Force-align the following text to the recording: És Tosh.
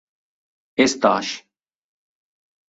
És 0.85 0.95
Tosh. 1.03 1.35